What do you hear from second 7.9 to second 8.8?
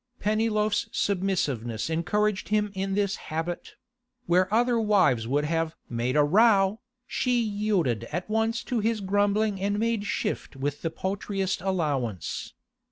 at once to